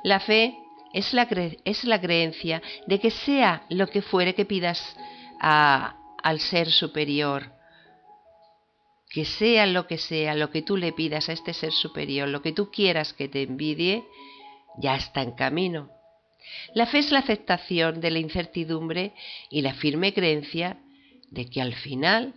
La 0.03 0.19
fe 0.19 0.55
es 0.93 1.13
la, 1.13 1.27
es 1.63 1.83
la 1.83 2.01
creencia 2.01 2.61
de 2.87 2.99
que 2.99 3.11
sea 3.11 3.65
lo 3.69 3.87
que 3.87 4.01
fuere 4.01 4.33
que 4.33 4.45
pidas 4.45 4.81
a, 5.39 5.97
al 6.25 6.39
ser 6.39 6.71
superior, 6.71 7.51
que 9.11 9.25
sea 9.25 9.67
lo 9.67 9.85
que 9.85 9.99
sea, 9.99 10.33
lo 10.33 10.49
que 10.49 10.63
tú 10.63 10.75
le 10.75 10.91
pidas 10.91 11.29
a 11.29 11.33
este 11.33 11.53
ser 11.53 11.71
superior, 11.71 12.27
lo 12.27 12.41
que 12.41 12.51
tú 12.51 12.71
quieras 12.71 13.13
que 13.13 13.27
te 13.27 13.43
envidie, 13.43 14.03
ya 14.79 14.95
está 14.95 15.21
en 15.21 15.33
camino. 15.33 15.91
La 16.73 16.87
fe 16.87 16.97
es 16.97 17.11
la 17.11 17.19
aceptación 17.19 18.01
de 18.01 18.09
la 18.09 18.17
incertidumbre 18.17 19.13
y 19.51 19.61
la 19.61 19.75
firme 19.75 20.15
creencia 20.15 20.79
de 21.29 21.47
que 21.47 21.61
al 21.61 21.75
final 21.75 22.33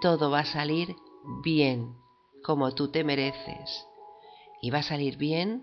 todo 0.00 0.28
va 0.32 0.40
a 0.40 0.44
salir 0.44 0.88
bien, 1.44 1.94
como 2.42 2.74
tú 2.74 2.90
te 2.90 3.04
mereces. 3.04 3.86
Y 4.60 4.70
va 4.70 4.78
a 4.78 4.82
salir 4.82 5.16
bien 5.16 5.62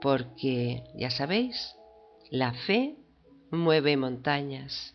porque, 0.00 0.84
ya 0.94 1.10
sabéis, 1.10 1.74
la 2.30 2.52
fe 2.52 2.94
mueve 3.50 3.96
montañas. 3.96 4.94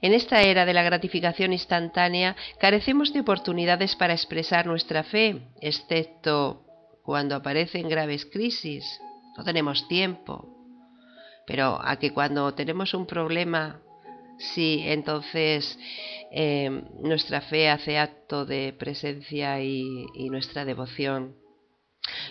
En 0.00 0.14
esta 0.14 0.42
era 0.42 0.64
de 0.64 0.74
la 0.74 0.82
gratificación 0.82 1.52
instantánea 1.52 2.36
carecemos 2.60 3.12
de 3.12 3.20
oportunidades 3.20 3.96
para 3.96 4.14
expresar 4.14 4.66
nuestra 4.66 5.02
fe, 5.02 5.42
excepto 5.60 6.64
cuando 7.02 7.34
aparecen 7.34 7.88
graves 7.88 8.24
crisis. 8.26 8.84
No 9.36 9.44
tenemos 9.44 9.88
tiempo. 9.88 10.54
Pero 11.46 11.80
a 11.82 11.96
que 11.98 12.12
cuando 12.12 12.54
tenemos 12.54 12.94
un 12.94 13.06
problema, 13.06 13.80
sí, 14.38 14.82
entonces 14.84 15.78
eh, 16.30 16.70
nuestra 17.00 17.40
fe 17.40 17.68
hace 17.68 17.98
acto 17.98 18.44
de 18.44 18.74
presencia 18.78 19.60
y, 19.60 20.06
y 20.14 20.28
nuestra 20.28 20.64
devoción. 20.64 21.34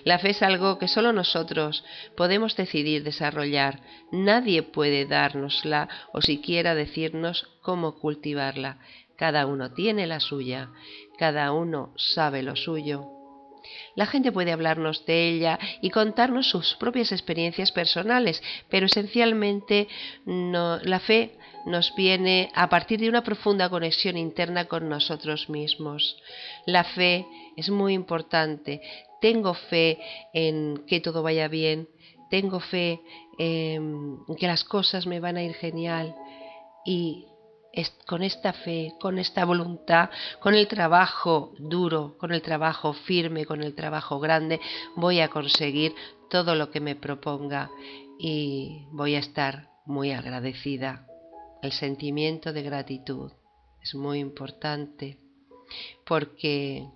La 0.08 0.20
fe 0.20 0.30
es 0.30 0.42
algo 0.42 0.80
que 0.80 0.88
solo 0.88 1.12
nosotros 1.12 1.84
podemos 2.16 2.56
decidir 2.56 3.04
desarrollar. 3.04 3.82
Nadie 4.14 4.64
puede 4.64 5.06
dárnosla 5.06 5.90
o 6.14 6.22
siquiera 6.22 6.76
decirnos 6.76 7.50
cómo 7.62 8.00
cultivarla. 8.00 8.78
Cada 9.18 9.46
uno 9.46 9.74
tiene 9.74 10.08
la 10.08 10.22
suya, 10.22 10.70
cada 11.20 11.52
uno 11.52 11.92
sabe 11.98 12.42
lo 12.42 12.56
suyo. 12.56 13.10
La 13.98 14.06
gente 14.06 14.32
puede 14.32 14.54
hablarnos 14.54 15.06
de 15.06 15.28
ella 15.28 15.60
y 15.82 15.90
contarnos 15.90 16.50
sus 16.50 16.76
propias 16.76 17.12
experiencias 17.12 17.74
personales, 17.74 18.42
pero 18.70 18.86
esencialmente 18.86 19.90
la 20.26 21.02
fe 21.02 21.38
nos 21.68 21.94
viene 21.96 22.50
a 22.56 22.70
partir 22.70 23.00
de 23.00 23.10
una 23.10 23.24
profunda 23.24 23.70
conexión 23.70 24.18
interna 24.18 24.66
con 24.66 24.88
nosotros 24.88 25.50
mismos. 25.50 26.18
La 26.66 26.84
fe 26.84 27.28
es 27.56 27.70
muy 27.70 27.94
importante, 27.94 28.82
tengo 29.22 29.54
fe 29.54 30.00
en 30.34 30.84
que 30.88 31.02
todo 31.02 31.22
vaya 31.22 31.48
bien, 31.48 31.90
tengo 32.30 32.60
fe 32.60 33.02
en 33.38 34.20
que 34.40 34.48
las 34.48 34.64
cosas 34.64 35.06
me 35.06 35.20
van 35.20 35.38
a 35.38 35.44
ir 35.44 35.54
genial 35.54 36.16
y 36.86 37.26
con 38.08 38.24
esta 38.24 38.54
fe, 38.54 38.94
con 39.00 39.20
esta 39.20 39.46
voluntad, 39.46 40.10
con 40.40 40.56
el 40.56 40.68
trabajo 40.68 41.54
duro, 41.60 42.18
con 42.18 42.32
el 42.32 42.42
trabajo 42.42 42.94
firme, 42.94 43.46
con 43.46 43.62
el 43.62 43.76
trabajo 43.76 44.20
grande, 44.20 44.60
voy 44.96 45.20
a 45.20 45.28
conseguir 45.28 45.94
todo 46.30 46.56
lo 46.56 46.72
que 46.72 46.80
me 46.80 46.96
proponga 46.96 47.70
y 48.18 48.88
voy 48.92 49.16
a 49.16 49.20
estar 49.20 49.70
muy 49.86 50.12
agradecida. 50.12 51.06
El 51.68 51.74
sentimiento 51.74 52.54
de 52.54 52.64
gratitud 52.64 53.30
es 53.84 53.94
muy 53.94 54.20
importante 54.20 55.18
porque 56.06 56.88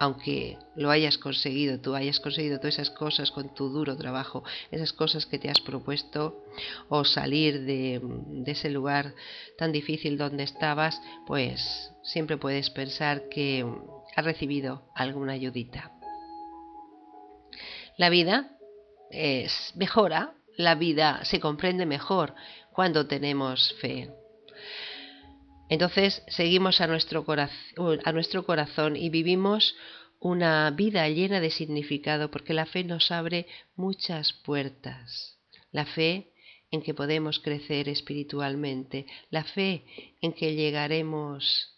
aunque 0.00 0.56
lo 0.74 0.88
hayas 0.88 1.18
conseguido, 1.18 1.78
tú 1.78 1.94
hayas 1.94 2.18
conseguido 2.18 2.56
todas 2.58 2.76
esas 2.76 2.88
cosas 2.88 3.30
con 3.30 3.54
tu 3.54 3.68
duro 3.68 3.94
trabajo, 3.94 4.42
esas 4.70 4.94
cosas 4.94 5.26
que 5.26 5.38
te 5.38 5.50
has 5.50 5.60
propuesto, 5.60 6.42
o 6.88 7.04
salir 7.04 7.60
de, 7.66 8.00
ese 8.46 8.70
lugar 8.70 9.12
tan 9.58 9.70
difícil 9.70 10.16
donde 10.16 10.44
estabas, 10.44 10.98
pues 11.26 11.92
siempre 12.02 12.38
puedes 12.38 12.70
pensar 12.70 13.28
que 13.28 13.66
has 14.16 14.24
recibido 14.24 14.88
alguna 14.94 15.34
ayudita. 15.34 15.92
La 17.98 18.08
vida 18.08 18.48
es, 19.10 19.72
mejora, 19.74 20.32
la 20.56 20.74
vida 20.74 21.22
se 21.24 21.38
comprende 21.38 21.84
mejor 21.84 22.34
cuando 22.74 23.06
tenemos 23.06 23.74
fe. 23.80 24.10
Entonces 25.70 26.22
seguimos 26.28 26.80
a 26.80 26.86
nuestro, 26.86 27.24
a 28.04 28.12
nuestro 28.12 28.44
corazón 28.44 28.96
y 28.96 29.08
vivimos 29.08 29.74
una 30.20 30.70
vida 30.70 31.08
llena 31.08 31.40
de 31.40 31.50
significado 31.50 32.30
porque 32.30 32.52
la 32.52 32.66
fe 32.66 32.84
nos 32.84 33.10
abre 33.10 33.46
muchas 33.76 34.32
puertas. 34.32 35.38
La 35.72 35.86
fe 35.86 36.32
en 36.70 36.82
que 36.82 36.94
podemos 36.94 37.38
crecer 37.38 37.88
espiritualmente, 37.88 39.06
la 39.30 39.44
fe 39.44 39.84
en 40.20 40.32
que 40.32 40.54
llegaremos 40.54 41.74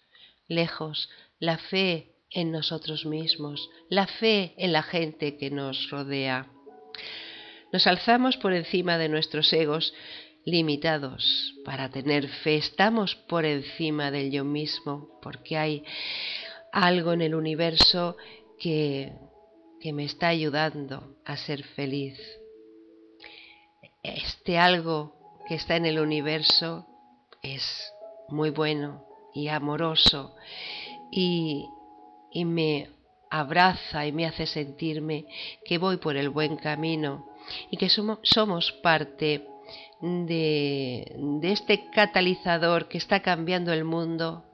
lejos, 0.48 1.10
la 1.38 1.58
fe 1.58 2.12
en 2.30 2.50
nosotros 2.50 3.04
mismos, 3.04 3.68
la 3.88 4.06
fe 4.06 4.54
en 4.56 4.72
la 4.72 4.82
gente 4.82 5.36
que 5.36 5.50
nos 5.50 5.90
rodea. 5.90 6.46
Nos 7.72 7.86
alzamos 7.86 8.36
por 8.36 8.52
encima 8.52 8.96
de 8.96 9.08
nuestros 9.08 9.52
egos 9.52 9.92
limitados 10.46 11.54
para 11.64 11.90
tener 11.90 12.28
fe. 12.28 12.56
Estamos 12.56 13.16
por 13.16 13.44
encima 13.44 14.10
del 14.10 14.30
yo 14.30 14.44
mismo 14.44 15.18
porque 15.20 15.58
hay 15.58 15.84
algo 16.72 17.12
en 17.12 17.20
el 17.20 17.34
universo 17.34 18.16
que, 18.58 19.12
que 19.80 19.92
me 19.92 20.04
está 20.04 20.28
ayudando 20.28 21.16
a 21.24 21.36
ser 21.36 21.64
feliz. 21.64 22.18
Este 24.02 24.56
algo 24.56 25.14
que 25.48 25.56
está 25.56 25.76
en 25.76 25.84
el 25.84 25.98
universo 25.98 26.86
es 27.42 27.92
muy 28.28 28.50
bueno 28.50 29.04
y 29.34 29.48
amoroso 29.48 30.36
y, 31.10 31.66
y 32.30 32.44
me 32.44 32.88
abraza 33.30 34.06
y 34.06 34.12
me 34.12 34.26
hace 34.26 34.46
sentirme 34.46 35.26
que 35.64 35.78
voy 35.78 35.96
por 35.96 36.16
el 36.16 36.30
buen 36.30 36.56
camino 36.56 37.26
y 37.68 37.76
que 37.76 37.88
somos, 37.88 38.20
somos 38.22 38.70
parte 38.82 39.46
de, 40.00 41.40
este 41.42 41.90
catalizador 41.90 42.88
que 42.88 42.98
está 42.98 43.20
cambiando 43.20 43.72
el 43.72 43.84
mundo 43.84 44.44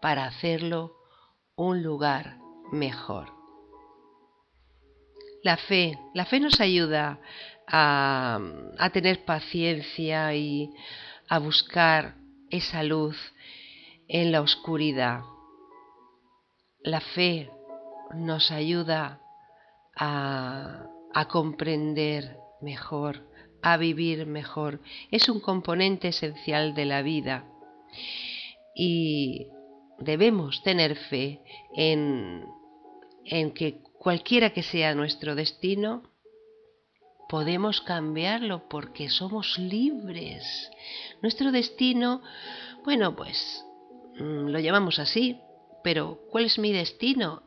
para 0.00 0.26
hacerlo 0.26 0.92
un 1.56 1.82
lugar 1.82 2.38
mejor. 2.72 3.32
La 5.42 5.56
fe, 5.56 5.98
la 6.14 6.24
fe 6.26 6.40
nos 6.40 6.60
ayuda 6.60 7.20
a, 7.66 8.40
tener 8.92 9.24
paciencia 9.24 10.34
y 10.34 10.70
a 11.28 11.38
buscar 11.38 12.16
esa 12.50 12.82
luz 12.82 13.16
en 14.08 14.32
la 14.32 14.40
oscuridad. 14.40 15.20
La 16.82 17.00
fe 17.00 17.50
nos 18.14 18.50
ayuda 18.50 19.20
a 19.94 21.26
comprender 21.28 22.38
mejor, 22.60 23.27
a 23.62 23.76
vivir 23.76 24.26
mejor. 24.26 24.80
Es 25.10 25.28
un 25.28 25.40
componente 25.40 26.08
esencial 26.08 26.74
de 26.74 26.84
la 26.84 27.02
vida. 27.02 27.44
Y 28.74 29.46
debemos 29.98 30.62
tener 30.62 30.96
fe 30.96 31.40
en, 31.74 32.44
en 33.24 33.52
que 33.52 33.80
cualquiera 33.98 34.50
que 34.50 34.62
sea 34.62 34.94
nuestro 34.94 35.34
destino, 35.34 36.02
podemos 37.28 37.80
cambiarlo 37.82 38.68
porque 38.68 39.10
somos 39.10 39.58
libres. 39.58 40.70
Nuestro 41.20 41.52
destino, 41.52 42.22
bueno, 42.84 43.14
pues 43.14 43.64
mm, 44.18 44.48
lo 44.48 44.58
llamamos 44.60 44.98
así, 44.98 45.38
pero 45.84 46.20
¿cuál 46.30 46.46
es 46.46 46.58
mi 46.58 46.72
destino? 46.72 47.42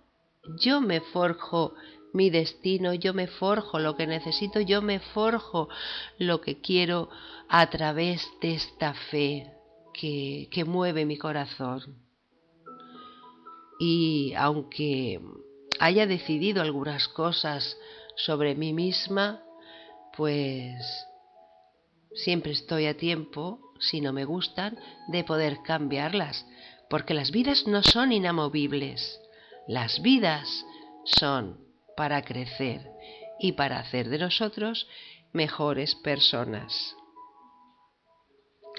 Yo 0.59 0.81
me 0.81 1.01
forjo 1.01 1.73
mi 2.13 2.29
destino, 2.29 2.93
yo 2.93 3.13
me 3.13 3.27
forjo 3.27 3.79
lo 3.79 3.95
que 3.95 4.07
necesito, 4.07 4.59
yo 4.59 4.81
me 4.81 4.99
forjo 4.99 5.69
lo 6.17 6.41
que 6.41 6.61
quiero 6.61 7.09
a 7.47 7.69
través 7.69 8.27
de 8.41 8.55
esta 8.55 8.93
fe 8.93 9.51
que, 9.93 10.47
que 10.51 10.65
mueve 10.65 11.05
mi 11.05 11.17
corazón. 11.17 11.97
Y 13.79 14.33
aunque 14.37 15.19
haya 15.79 16.05
decidido 16.05 16.61
algunas 16.61 17.07
cosas 17.07 17.77
sobre 18.15 18.55
mí 18.55 18.73
misma, 18.73 19.41
pues 20.15 20.75
siempre 22.13 22.51
estoy 22.51 22.85
a 22.85 22.97
tiempo, 22.97 23.73
si 23.79 24.01
no 24.01 24.13
me 24.13 24.25
gustan, 24.25 24.77
de 25.07 25.23
poder 25.23 25.59
cambiarlas, 25.63 26.45
porque 26.89 27.13
las 27.13 27.31
vidas 27.31 27.65
no 27.67 27.81
son 27.81 28.11
inamovibles, 28.11 29.19
las 29.67 30.01
vidas 30.01 30.65
son 31.05 31.70
para 31.95 32.21
crecer 32.23 32.81
y 33.39 33.53
para 33.53 33.79
hacer 33.79 34.09
de 34.09 34.19
nosotros 34.19 34.87
mejores 35.33 35.95
personas. 35.95 36.95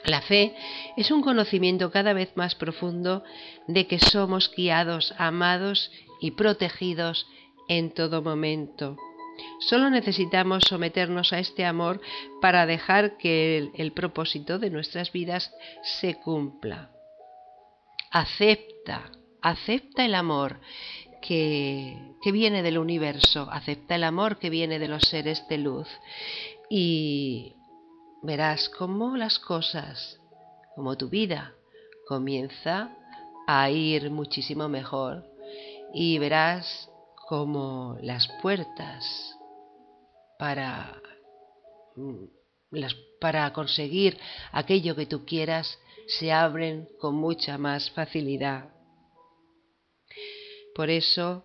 La 0.05 0.21
fe 0.21 0.55
es 0.97 1.11
un 1.11 1.23
conocimiento 1.23 1.91
cada 1.91 2.13
vez 2.13 2.37
más 2.37 2.55
profundo 2.55 3.23
de 3.69 3.87
que 3.87 3.99
somos 3.99 4.53
guiados, 4.55 5.15
amados 5.17 5.93
y 6.21 6.33
protegidos 6.33 7.27
en 7.69 7.93
todo 7.93 8.21
momento. 8.21 8.97
Solo 9.61 9.91
necesitamos 9.91 10.65
someternos 10.69 11.33
a 11.33 11.39
este 11.39 11.65
amor 11.65 12.01
para 12.41 12.67
dejar 12.67 13.17
que 13.17 13.71
el, 13.75 13.93
propósito 13.93 14.59
de 14.59 14.71
nuestras 14.71 15.13
vidas 15.13 15.53
se 16.01 16.17
cumpla. 16.17 16.91
Acepta, 18.11 19.11
acepta 19.41 20.05
el 20.05 20.15
amor 20.15 20.61
que, 21.23 21.97
viene 22.31 22.63
del 22.63 22.79
universo, 22.79 23.49
acepta 23.51 23.95
el 23.95 24.05
amor 24.05 24.39
que 24.39 24.51
viene 24.51 24.79
de 24.79 24.89
los 24.89 25.03
seres 25.05 25.47
de 25.49 25.59
luz 25.59 25.89
y 26.69 27.55
verás 28.23 28.69
cómo 28.69 29.17
las 29.17 29.39
cosas, 29.39 30.21
como 30.75 30.97
tu 30.97 31.09
vida, 31.09 31.53
comienza 32.07 32.91
a 33.47 33.71
ir 33.71 34.11
muchísimo 34.11 34.69
mejor 34.69 35.25
y 35.95 36.19
verás 36.19 36.91
como 37.29 37.97
las 38.03 38.29
puertas 38.43 39.39
para, 40.39 41.01
mm, 41.97 42.25
para 43.21 43.53
conseguir 43.53 44.19
aquello 44.51 44.95
que 44.97 45.07
tú 45.07 45.25
quieras 45.25 45.79
se 46.07 46.33
abren 46.33 46.89
con 46.99 47.15
mucha 47.15 47.59
más 47.59 47.91
facilidad. 47.91 48.72
Por 50.75 50.91
eso 50.91 51.45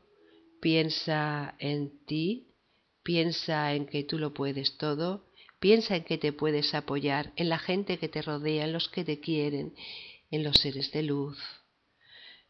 piensa 0.61 1.55
en 1.59 2.05
ti, 2.05 2.47
piensa 3.03 3.73
en 3.73 3.85
que 3.85 4.03
tú 4.03 4.17
lo 4.17 4.33
puedes 4.33 4.77
todo, 4.77 5.25
piensa 5.59 5.95
en 5.95 6.03
que 6.03 6.17
te 6.17 6.33
puedes 6.33 6.73
apoyar, 6.73 7.33
en 7.35 7.49
la 7.49 7.59
gente 7.59 7.97
que 7.97 8.09
te 8.09 8.21
rodea, 8.21 8.65
en 8.65 8.73
los 8.73 8.89
que 8.89 9.03
te 9.03 9.19
quieren, 9.19 9.73
en 10.31 10.43
los 10.43 10.57
seres 10.57 10.91
de 10.91 11.03
luz. 11.03 11.37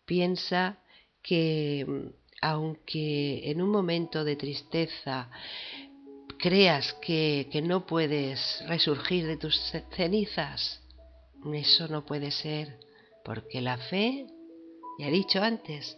Piensa 0.06 0.80
que 1.22 1.86
mm, 1.88 2.08
aunque 2.42 3.50
en 3.50 3.62
un 3.62 3.70
momento 3.70 4.24
de 4.24 4.36
tristeza 4.36 5.30
creas 6.38 6.94
que, 7.02 7.50
no 7.64 7.86
puedes 7.86 8.64
resurgir 8.68 9.26
de 9.26 9.38
tus 9.38 9.60
cenizas, 9.96 10.82
eso 11.54 11.88
no 11.88 12.06
puede 12.06 12.32
ser, 12.32 12.80
porque 13.26 13.62
la 13.62 13.78
fe, 13.78 14.28
ya 15.00 15.08
he 15.08 15.12
dicho 15.12 15.42
antes, 15.42 15.98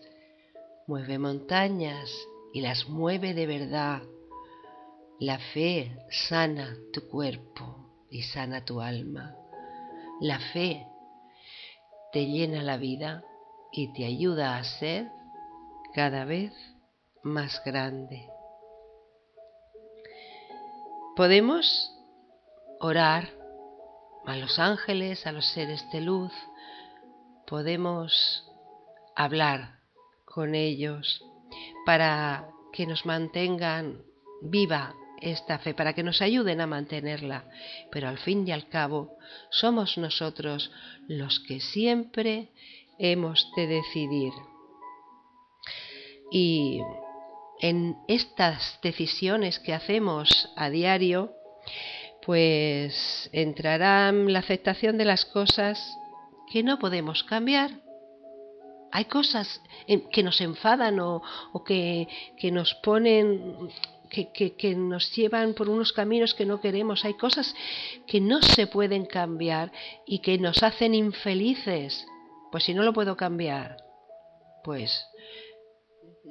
mueve 0.90 1.20
montañas 1.20 2.10
y 2.52 2.62
las 2.62 2.90
mueve 2.90 3.36
de 3.36 3.46
verdad. 3.46 4.02
La 5.20 5.38
fe 5.38 5.96
sana 6.10 6.76
tu 6.92 7.08
cuerpo 7.08 8.08
y 8.10 8.24
sana 8.24 8.66
tu 8.66 8.82
alma. 8.82 9.36
La 10.20 10.40
fe 10.40 10.88
te 12.12 12.26
llena 12.26 12.64
la 12.64 12.78
vida 12.78 13.24
y 13.72 13.94
te 13.94 14.04
ayuda 14.04 14.58
a 14.58 14.64
ser 14.64 15.06
cada 15.94 16.26
vez 16.26 16.54
más 17.22 17.62
grande. 17.64 18.28
Podemos 21.16 21.92
orar 22.80 23.30
a 24.26 24.36
los 24.38 24.58
ángeles, 24.58 25.28
a 25.28 25.32
los 25.34 25.46
seres 25.54 25.86
de 25.92 26.02
luz, 26.02 26.34
podemos 27.46 28.44
hablar 29.16 29.79
con 30.40 30.56
ellos 30.56 31.22
para 31.86 32.48
que 32.72 32.86
nos 32.86 33.06
mantengan 33.06 34.04
viva 34.42 34.96
esta 35.20 35.60
fe, 35.60 35.74
para 35.74 35.92
que 35.92 36.02
nos 36.02 36.22
ayuden 36.22 36.62
a 36.62 36.66
mantenerla. 36.66 37.44
Pero 37.92 38.08
al 38.08 38.20
fin 38.20 38.48
y 38.48 38.54
al 38.54 38.70
cabo 38.70 39.18
somos 39.50 39.98
nosotros 39.98 40.72
los 41.10 41.42
que 41.42 41.60
siempre 41.60 42.54
hemos 43.00 43.52
de 43.58 43.68
decidir 43.68 44.32
y 46.32 46.80
en 47.60 47.98
estas 48.08 48.80
decisiones 48.82 49.60
que 49.60 49.74
hacemos 49.74 50.50
a 50.56 50.70
diario, 50.70 51.34
pues 52.26 53.30
entrará 53.34 54.14
la 54.14 54.40
aceptación 54.40 54.98
de 54.98 55.04
las 55.04 55.26
cosas 55.26 55.98
que 56.50 56.64
no 56.64 56.80
podemos 56.80 57.26
cambiar. 57.26 57.89
Hay 58.92 59.06
cosas 59.06 59.62
que 60.12 60.24
nos 60.24 60.42
enfadan 60.42 61.00
o, 61.00 61.22
que, 61.66 62.08
nos 62.52 62.74
ponen, 62.76 63.70
que, 64.10 64.32
que, 64.32 64.76
nos 64.76 65.16
llevan 65.16 65.54
por 65.54 65.70
unos 65.70 65.94
caminos 65.94 66.34
que 66.34 66.46
no 66.46 66.60
queremos. 66.60 67.06
Hay 67.06 67.14
cosas 67.14 67.56
que 68.08 68.20
no 68.20 68.42
se 68.42 68.68
pueden 68.68 69.06
cambiar 69.06 69.72
y 70.06 70.20
que 70.20 70.38
nos 70.38 70.64
hacen 70.64 70.96
infelices. 70.96 72.06
Pues 72.52 72.64
si 72.64 72.74
no 72.74 72.84
lo 72.84 72.94
puedo 72.94 73.16
cambiar, 73.16 73.78
pues 74.64 75.06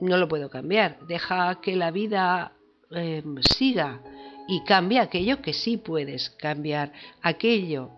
no 0.00 0.16
lo 0.16 0.28
puedo 0.28 0.50
cambiar. 0.50 0.98
Deja 1.06 1.60
que 1.60 1.76
la 1.76 1.90
vida 1.90 2.52
eh, 2.90 3.22
siga 3.56 4.00
y 4.48 4.64
cambia 4.64 5.02
aquello 5.02 5.42
que 5.42 5.52
sí 5.52 5.76
puedes 5.76 6.30
cambiar, 6.30 6.92
aquello 7.22 7.90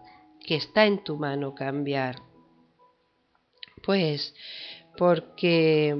que 0.44 0.56
está 0.56 0.86
en 0.86 1.04
tu 1.04 1.16
mano 1.16 1.54
cambiar. 1.54 2.29
Pues 3.82 4.34
porque 4.96 5.96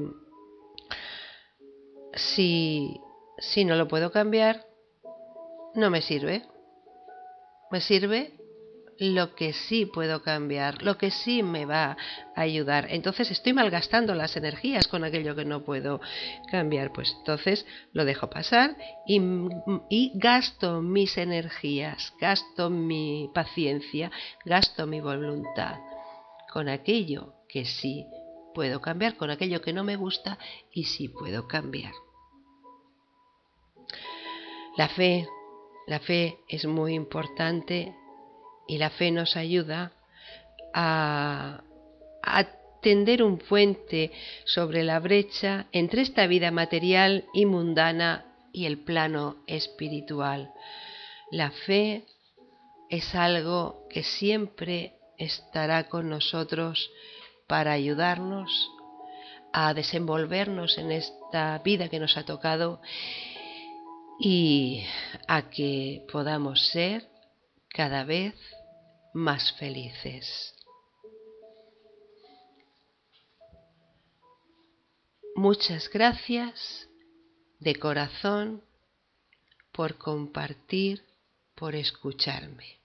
si, 2.14 3.01
si 3.38 3.64
no 3.64 3.77
lo 3.77 3.88
puedo 3.88 4.11
cambiar, 4.12 4.66
no 5.75 5.90
me 5.90 6.03
sirve. 6.03 6.43
Me 7.71 7.81
sirve 7.81 8.35
lo 8.99 9.35
que 9.35 9.55
sí 9.55 9.87
puedo 9.87 10.23
cambiar, 10.23 10.83
lo 10.83 10.99
que 10.99 11.11
sí 11.11 11.43
me 11.43 11.64
va 11.64 11.97
a 12.35 12.40
ayudar. 12.40 12.88
Entonces 12.90 13.31
estoy 13.31 13.55
malgastando 13.55 14.14
las 14.14 14.37
energías 14.37 14.88
con 14.88 15.05
aquello 15.05 15.35
que 15.35 15.47
no 15.47 15.64
puedo 15.64 16.01
cambiar. 16.51 16.93
Pues 16.93 17.14
entonces 17.19 17.64
lo 17.93 18.05
dejo 18.05 18.29
pasar 18.29 18.77
y, 19.07 19.21
y 19.88 20.12
gasto 20.16 20.83
mis 20.83 21.16
energías, 21.16 22.12
gasto 22.21 22.69
mi 22.69 23.31
paciencia, 23.33 24.11
gasto 24.45 24.87
mi 24.87 25.01
voluntad 25.01 25.79
con 26.52 26.68
aquello 26.68 27.34
que 27.48 27.64
sí 27.64 28.06
puedo 28.54 28.80
cambiar, 28.80 29.16
con 29.16 29.30
aquello 29.30 29.60
que 29.60 29.72
no 29.72 29.84
me 29.84 29.96
gusta 29.96 30.38
y 30.72 30.84
sí 30.84 31.08
puedo 31.08 31.46
cambiar. 31.46 31.92
La 34.76 34.88
fe, 34.88 35.26
la 35.86 36.00
fe 36.00 36.38
es 36.48 36.64
muy 36.64 36.94
importante 36.94 37.94
y 38.66 38.78
la 38.78 38.90
fe 38.90 39.10
nos 39.10 39.36
ayuda 39.36 39.92
a, 40.72 41.62
tender 42.82 43.22
un 43.22 43.36
puente 43.36 44.10
sobre 44.46 44.82
la 44.82 44.98
brecha 45.00 45.66
entre 45.70 46.00
esta 46.00 46.26
vida 46.26 46.50
material 46.50 47.26
y 47.34 47.44
mundana 47.44 48.24
y 48.54 48.64
el 48.64 48.78
plano 48.78 49.36
espiritual. 49.46 50.50
La 51.30 51.50
fe 51.50 52.04
es 52.88 53.14
algo 53.14 53.86
que 53.90 54.02
siempre 54.02 54.99
estará 55.20 55.88
con 55.88 56.09
nosotros 56.09 56.90
para 57.46 57.72
ayudarnos 57.72 58.70
a 59.52 59.74
desenvolvernos 59.74 60.78
en 60.78 60.92
esta 60.92 61.59
vida 61.59 61.88
que 61.88 62.00
nos 62.00 62.16
ha 62.16 62.24
tocado 62.24 62.80
y 64.18 64.85
a 65.28 65.50
que 65.50 66.06
podamos 66.11 66.68
ser 66.68 67.06
cada 67.68 68.04
vez 68.04 68.35
más 69.12 69.52
felices. 69.59 70.54
Muchas 75.35 75.88
gracias 75.90 76.88
de 77.59 77.76
corazón 77.76 78.62
por 79.72 79.98
compartir, 79.98 81.04
por 81.54 81.74
escucharme. 81.74 82.80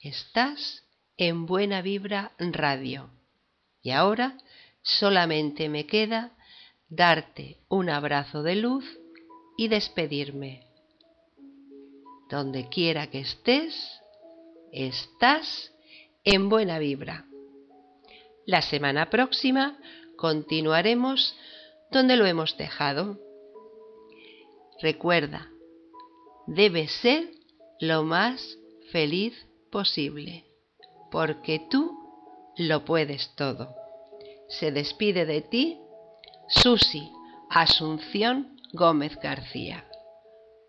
Estás 0.00 0.82
en 1.16 1.46
Buena 1.46 1.82
Vibra 1.82 2.32
Radio. 2.38 3.10
Y 3.82 3.90
ahora 3.90 4.38
solamente 4.82 5.68
me 5.68 5.86
queda 5.86 6.36
darte 6.88 7.58
un 7.68 7.88
abrazo 7.88 8.42
de 8.42 8.56
luz 8.56 8.84
y 9.56 9.68
despedirme. 9.68 10.66
Donde 12.28 12.68
quiera 12.68 13.08
que 13.08 13.20
estés, 13.20 13.74
estás 14.72 15.72
en 16.24 16.48
buena 16.48 16.78
vibra. 16.78 17.26
La 18.46 18.62
semana 18.62 19.10
próxima 19.10 19.78
continuaremos 20.16 21.36
donde 21.90 22.16
lo 22.16 22.26
hemos 22.26 22.56
dejado. 22.56 23.18
Recuerda, 24.80 25.50
debes 26.46 26.90
ser 26.92 27.28
lo 27.80 28.02
más 28.02 28.58
feliz 28.90 29.34
posible, 29.70 30.44
porque 31.12 31.60
tú 31.70 32.00
lo 32.56 32.84
puedes 32.84 33.34
todo. 33.36 33.76
Se 34.48 34.72
despide 34.72 35.26
de 35.26 35.42
ti 35.42 35.78
Susi 36.48 37.12
Asunción 37.50 38.56
Gómez 38.72 39.16
García. 39.22 39.84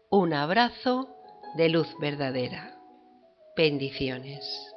Un 0.09 0.33
abrazo 0.33 1.09
de 1.55 1.69
luz 1.69 1.87
verdadera. 1.99 2.77
Bendiciones. 3.55 4.72